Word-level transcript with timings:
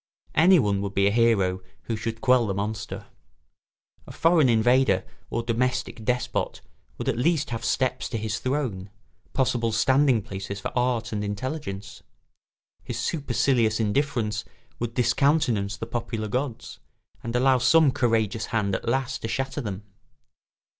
Anyone 0.33 0.81
would 0.81 0.95
be 0.95 1.05
a 1.05 1.11
hero 1.11 1.61
who 1.83 1.95
should 1.95 2.21
quell 2.21 2.47
the 2.47 2.55
monster. 2.55 3.05
A 4.07 4.11
foreign 4.11 4.49
invader 4.49 5.05
or 5.29 5.43
domestic 5.43 6.03
despot 6.03 6.61
would 6.97 7.07
at 7.07 7.19
least 7.19 7.51
have 7.51 7.63
steps 7.63 8.09
to 8.09 8.17
his 8.17 8.39
throne, 8.39 8.89
possible 9.33 9.71
standing 9.71 10.23
places 10.23 10.59
for 10.59 10.75
art 10.75 11.11
and 11.11 11.23
intelligence; 11.23 12.01
his 12.83 12.97
supercilious 12.97 13.79
indifference 13.79 14.43
would 14.79 14.95
discountenance 14.95 15.77
the 15.77 15.85
popular 15.85 16.27
gods, 16.27 16.79
and 17.21 17.35
allow 17.35 17.59
some 17.59 17.91
courageous 17.91 18.47
hand 18.47 18.73
at 18.73 18.89
last 18.89 19.21
to 19.21 19.27
shatter 19.27 19.61
them. 19.61 19.83